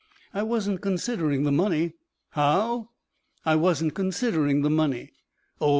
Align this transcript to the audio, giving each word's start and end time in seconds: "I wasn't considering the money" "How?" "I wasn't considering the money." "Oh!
"I 0.33 0.41
wasn't 0.41 0.81
considering 0.81 1.43
the 1.43 1.51
money" 1.51 1.93
"How?" 2.31 2.89
"I 3.45 3.55
wasn't 3.55 3.93
considering 3.93 4.63
the 4.63 4.71
money." 4.71 5.11
"Oh! 5.61 5.69